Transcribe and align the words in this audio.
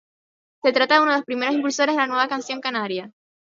Se 0.63 0.71
trata 0.73 0.95
de 0.95 1.01
uno 1.01 1.11
de 1.11 1.17
los 1.19 1.25
primeros 1.25 1.53
impulsores 1.53 1.93
de 1.93 2.01
la 2.01 2.07
Nueva 2.07 2.27
Canción 2.27 2.59
Canaria. 2.59 3.11